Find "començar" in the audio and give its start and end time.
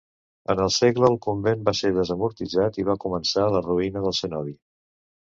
3.03-3.43